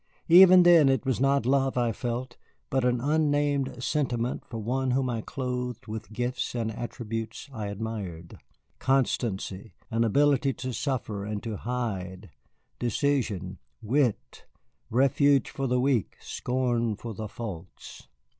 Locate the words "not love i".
1.19-1.91